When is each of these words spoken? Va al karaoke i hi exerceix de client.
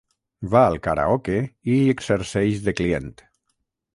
Va 0.53 0.61
al 0.69 0.77
karaoke 0.87 1.35
i 1.41 1.77
hi 1.81 1.93
exerceix 1.95 2.65
de 2.69 2.75
client. 2.81 3.15